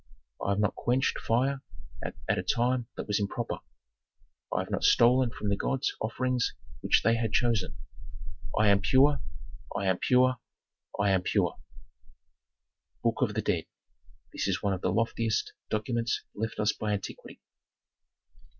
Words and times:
I 0.43 0.49
have 0.49 0.59
not 0.59 0.73
quenched 0.73 1.19
fire 1.19 1.61
at 2.03 2.15
a 2.27 2.41
time 2.41 2.87
that 2.97 3.05
was 3.05 3.19
improper, 3.19 3.59
I 4.51 4.61
have 4.61 4.71
not 4.71 4.83
stolen 4.83 5.29
from 5.29 5.49
the 5.49 5.55
gods 5.55 5.93
offerings 6.01 6.55
which 6.79 7.03
they 7.03 7.17
had 7.17 7.33
chosen. 7.33 7.77
I 8.57 8.69
am 8.69 8.81
pure 8.81 9.21
I 9.77 9.85
am 9.85 9.99
pure 9.99 10.37
I 10.99 11.11
am 11.11 11.21
pure." 11.21 11.59
"Book 13.03 13.21
of 13.21 13.35
the 13.35 13.43
Dead." 13.43 13.65
This 14.33 14.47
is 14.47 14.63
one 14.63 14.73
of 14.73 14.81
the 14.81 14.91
loftiest 14.91 15.53
documents 15.69 16.23
left 16.33 16.59
us 16.59 16.73
by 16.73 16.93
antiquity. 16.93 17.39